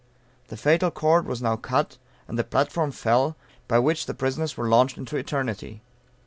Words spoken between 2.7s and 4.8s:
fell, by which the prisoners were